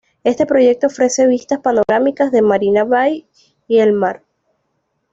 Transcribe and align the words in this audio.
Este 0.23 0.47
proyecto 0.47 0.87
ofrece 0.87 1.27
vistas 1.27 1.59
panorámicas 1.59 2.31
de 2.31 2.41
Marina 2.41 2.83
Bay 2.85 3.27
y 3.67 3.77
el 3.81 3.93
mar. 3.93 4.23